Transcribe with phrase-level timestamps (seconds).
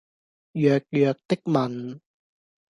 [0.53, 1.99] 弱弱的問